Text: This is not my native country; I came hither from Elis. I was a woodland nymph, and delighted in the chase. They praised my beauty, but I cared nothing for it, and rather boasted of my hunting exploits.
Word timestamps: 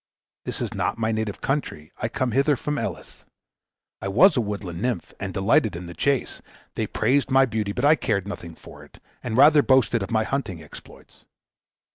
This 0.45 0.61
is 0.61 0.73
not 0.73 0.97
my 0.97 1.11
native 1.11 1.41
country; 1.41 1.91
I 2.01 2.09
came 2.09 2.31
hither 2.31 2.55
from 2.55 2.79
Elis. 2.79 3.23
I 4.01 4.07
was 4.07 4.35
a 4.35 4.41
woodland 4.41 4.81
nymph, 4.81 5.13
and 5.19 5.31
delighted 5.31 5.75
in 5.75 5.85
the 5.85 5.93
chase. 5.93 6.41
They 6.73 6.87
praised 6.87 7.29
my 7.29 7.45
beauty, 7.45 7.71
but 7.71 7.85
I 7.85 7.93
cared 7.93 8.27
nothing 8.27 8.55
for 8.55 8.83
it, 8.83 8.97
and 9.21 9.37
rather 9.37 9.61
boasted 9.61 10.01
of 10.01 10.09
my 10.09 10.23
hunting 10.23 10.59
exploits. 10.59 11.23